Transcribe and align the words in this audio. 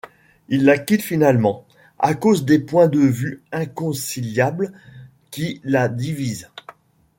Il 0.49 0.65
la 0.65 0.79
quitte 0.79 1.03
finalement, 1.03 1.63
à 1.99 2.15
cause 2.15 2.43
des 2.43 2.57
points 2.57 2.87
de 2.87 2.97
vue 2.97 3.43
inconciliables 3.51 4.73
qui 5.29 5.61
la 5.63 5.89
divise. 5.89 6.49